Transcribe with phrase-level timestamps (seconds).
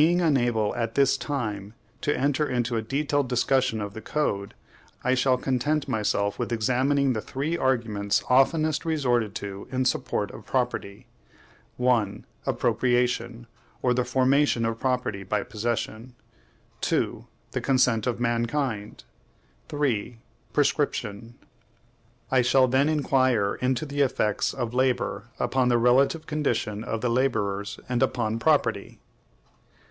[0.00, 4.52] Being unable, at this time, to enter upon a detailed discussion of the Code,
[5.04, 10.44] I shall content myself with examining the three arguments oftenest resorted to in support of
[10.44, 11.06] property.
[11.76, 12.26] 1.
[12.48, 13.46] APPROPRIATION,
[13.80, 16.16] or the formation of property by possession;
[16.80, 17.24] 2.
[17.52, 19.04] THE CONSENT OF MANKIND;
[19.68, 20.18] 3.
[20.52, 21.34] PRESCRIPTION.
[22.32, 27.08] I shall then inquire into the effects of labor upon the relative condition of the
[27.10, 28.98] laborers and upon property.